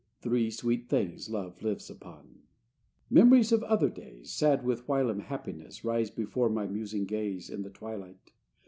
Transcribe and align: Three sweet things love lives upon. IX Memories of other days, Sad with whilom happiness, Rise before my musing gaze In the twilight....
Three 0.19 0.49
sweet 0.49 0.89
things 0.89 1.29
love 1.29 1.61
lives 1.61 1.87
upon. 1.87 2.29
IX 2.31 3.11
Memories 3.11 3.51
of 3.51 3.61
other 3.61 3.87
days, 3.91 4.31
Sad 4.31 4.65
with 4.65 4.87
whilom 4.89 5.19
happiness, 5.19 5.85
Rise 5.85 6.09
before 6.09 6.49
my 6.49 6.65
musing 6.65 7.05
gaze 7.05 7.51
In 7.51 7.61
the 7.61 7.69
twilight.... 7.69 8.31